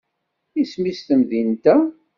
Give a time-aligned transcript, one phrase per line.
[0.61, 1.75] Isem-is temdint-a?